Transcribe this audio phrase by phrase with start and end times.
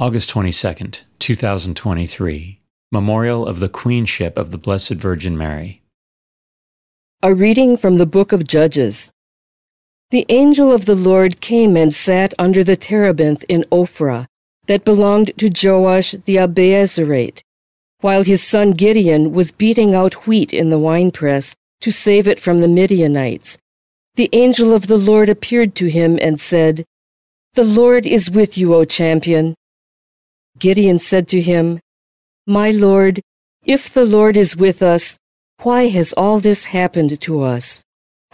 [0.00, 2.58] August 22nd, 2023.
[2.90, 5.82] Memorial of the Queenship of the Blessed Virgin Mary.
[7.22, 9.12] A reading from the book of Judges.
[10.10, 14.24] The angel of the Lord came and sat under the terebinth in Ophrah,
[14.68, 17.42] that belonged to Joash the Abiezrite,
[18.00, 22.62] while his son Gideon was beating out wheat in the winepress to save it from
[22.62, 23.58] the Midianites.
[24.14, 26.86] The angel of the Lord appeared to him and said,
[27.52, 29.54] The Lord is with you, O champion.
[30.58, 31.80] Gideon said to him,
[32.46, 33.20] My Lord,
[33.64, 35.18] if the Lord is with us,
[35.62, 37.82] why has all this happened to us?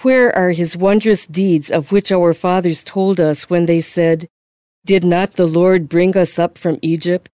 [0.03, 4.29] Where are his wondrous deeds of which our fathers told us when they said,
[4.85, 7.29] Did not the Lord bring us up from Egypt?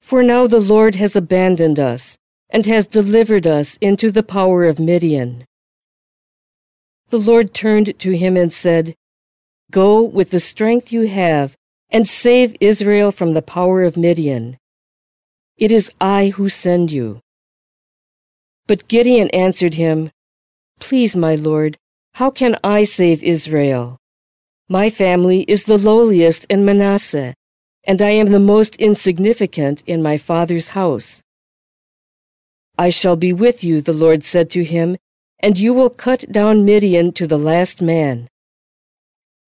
[0.00, 2.16] For now the Lord has abandoned us
[2.48, 5.44] and has delivered us into the power of Midian.
[7.08, 8.94] The Lord turned to him and said,
[9.70, 11.56] Go with the strength you have
[11.90, 14.58] and save Israel from the power of Midian.
[15.58, 17.20] It is I who send you.
[18.66, 20.10] But Gideon answered him,
[20.78, 21.76] Please, my Lord,
[22.14, 23.98] how can I save Israel?
[24.68, 27.34] My family is the lowliest in Manasseh,
[27.84, 31.22] and I am the most insignificant in my father's house.
[32.78, 34.96] I shall be with you, the Lord said to him,
[35.40, 38.28] and you will cut down Midian to the last man.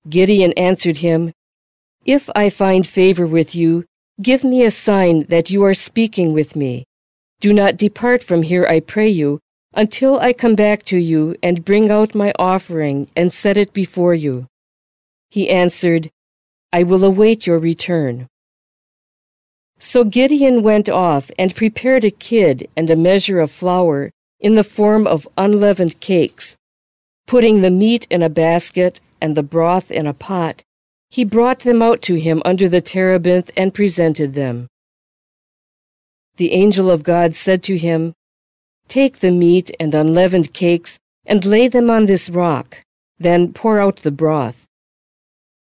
[0.08, 1.32] Gideon answered him,
[2.04, 3.84] if I find favor with you,
[4.20, 6.84] give me a sign that you are speaking with me.
[7.40, 9.40] Do not depart from here, I pray you,
[9.74, 14.14] until I come back to you and bring out my offering and set it before
[14.14, 14.46] you.
[15.30, 16.10] He answered,
[16.72, 18.28] I will await your return.
[19.78, 24.64] So Gideon went off and prepared a kid and a measure of flour in the
[24.64, 26.56] form of unleavened cakes.
[27.26, 30.62] Putting the meat in a basket and the broth in a pot,
[31.12, 34.66] he brought them out to him under the terebinth and presented them.
[36.36, 38.14] The angel of God said to him,
[38.88, 42.82] Take the meat and unleavened cakes and lay them on this rock,
[43.18, 44.66] then pour out the broth.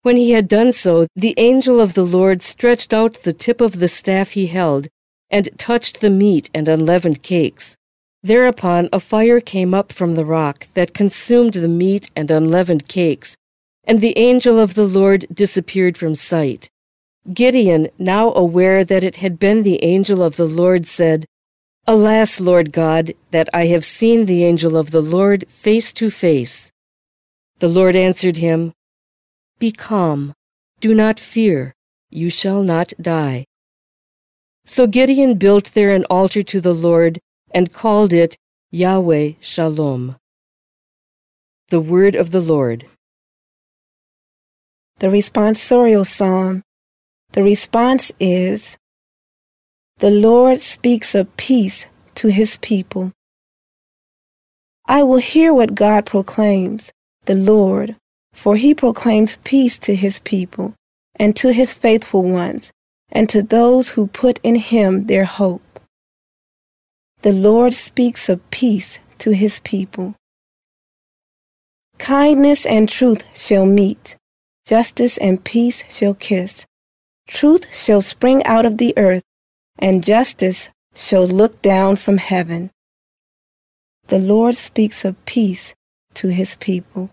[0.03, 3.79] When he had done so, the angel of the Lord stretched out the tip of
[3.79, 4.87] the staff he held
[5.31, 7.75] and touched the meat and unleavened cakes.
[8.21, 13.35] Thereupon a fire came up from the rock that consumed the meat and unleavened cakes,
[13.85, 16.69] and the angel of the Lord disappeared from sight.
[17.33, 21.25] Gideon, now aware that it had been the angel of the Lord, said,
[21.85, 26.71] Alas, Lord God, that I have seen the angel of the Lord face to face.
[27.59, 28.73] The Lord answered him,
[29.59, 30.33] Be calm,
[30.79, 31.73] do not fear,
[32.09, 33.45] you shall not die.
[34.65, 37.19] So Gideon built there an altar to the Lord
[37.51, 38.37] and called it
[38.71, 40.15] Yahweh Shalom.
[41.67, 42.85] The Word of the Lord.
[45.03, 46.63] The responsorial psalm.
[47.33, 48.77] The response is
[49.97, 53.11] The Lord speaks of peace to his people.
[54.85, 56.89] I will hear what God proclaims,
[57.25, 57.97] the Lord,
[58.31, 60.73] for he proclaims peace to his people
[61.17, 62.71] and to his faithful ones
[63.11, 65.81] and to those who put in him their hope.
[67.23, 70.15] The Lord speaks of peace to his people.
[71.97, 74.15] Kindness and truth shall meet
[74.65, 76.65] justice and peace shall kiss.
[77.27, 79.23] Truth shall spring out of the earth,
[79.79, 82.71] and justice shall look down from heaven.
[84.07, 85.73] The Lord speaks of peace
[86.15, 87.11] to his people.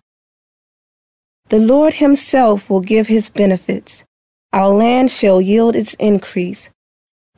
[1.48, 4.04] The Lord himself will give his benefits.
[4.52, 6.70] Our land shall yield its increase.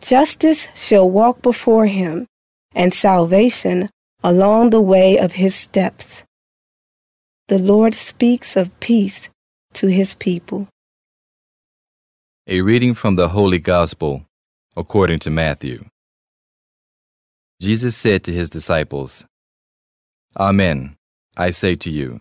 [0.00, 2.26] Justice shall walk before him,
[2.74, 3.90] and salvation
[4.24, 6.24] along the way of his steps.
[7.48, 9.28] The Lord speaks of peace
[9.74, 10.68] to his people.
[12.46, 14.26] A reading from the Holy Gospel
[14.76, 15.84] according to Matthew.
[17.60, 19.24] Jesus said to his disciples,
[20.36, 20.96] Amen,
[21.36, 22.20] I say to you,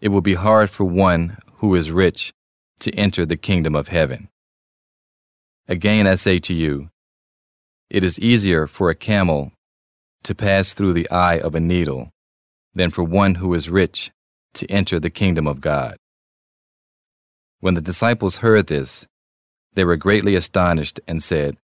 [0.00, 2.32] it will be hard for one who is rich
[2.80, 4.28] to enter the kingdom of heaven.
[5.66, 6.90] Again, I say to you,
[7.88, 9.52] it is easier for a camel
[10.24, 12.10] to pass through the eye of a needle
[12.74, 14.10] than for one who is rich
[14.54, 15.96] to enter the kingdom of God.
[17.64, 19.06] When the disciples heard this,
[19.72, 21.56] they were greatly astonished and said,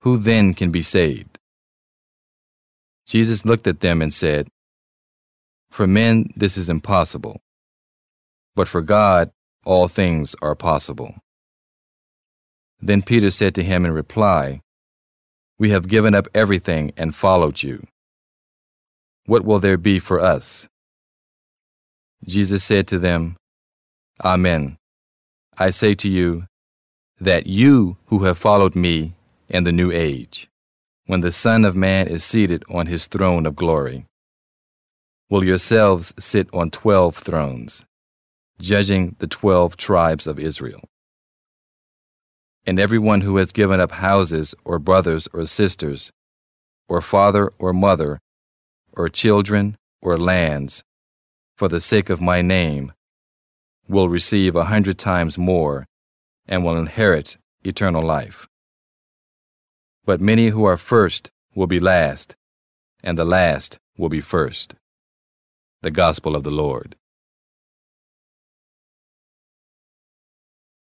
[0.00, 1.38] Who then can be saved?
[3.06, 4.48] Jesus looked at them and said,
[5.70, 7.40] For men this is impossible,
[8.56, 9.30] but for God
[9.64, 11.14] all things are possible.
[12.80, 14.60] Then Peter said to him in reply,
[15.56, 17.86] We have given up everything and followed you.
[19.26, 20.66] What will there be for us?
[22.24, 23.36] Jesus said to them,
[24.24, 24.78] Amen.
[25.58, 26.46] I say to you,
[27.18, 29.14] that you who have followed me
[29.48, 30.50] in the new age,
[31.06, 34.04] when the Son of Man is seated on his throne of glory,
[35.30, 37.86] will yourselves sit on twelve thrones,
[38.60, 40.82] judging the twelve tribes of Israel.
[42.66, 46.12] And everyone who has given up houses, or brothers, or sisters,
[46.88, 48.18] or father, or mother,
[48.92, 50.84] or children, or lands,
[51.56, 52.92] for the sake of my name,
[53.88, 55.86] will receive a hundred times more
[56.46, 58.46] and will inherit eternal life.
[60.04, 62.36] But many who are first will be last,
[63.02, 64.74] and the last will be first.
[65.82, 66.96] The Gospel of the Lord.